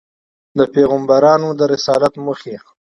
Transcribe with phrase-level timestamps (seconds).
[0.57, 2.67] د پیغمبرانود رسالت موخي دي.